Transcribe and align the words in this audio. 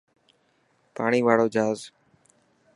پاڻي 0.95 1.19
واڙو 1.27 1.47
جهاز. 1.55 1.79